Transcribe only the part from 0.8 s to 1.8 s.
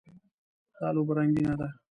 لوبه رنګینه ده.